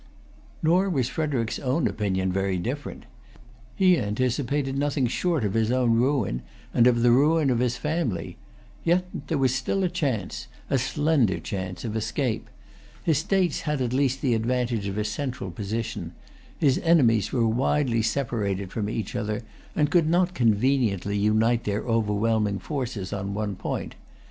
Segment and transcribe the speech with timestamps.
[0.63, 3.05] Nor was Frederic's own opinion very different.
[3.77, 6.41] He[Pg 301] anticipated nothing short of his own ruin,
[6.73, 8.35] and of the ruin of his family.
[8.83, 12.49] Yet there was still a chance, a slender chance, of escape.
[13.03, 16.13] His states had at least the advantage of a central position;
[16.57, 19.43] his enemies were widely separated from each other,
[19.75, 23.93] and could not conveniently unite their overwhelming forces on one point.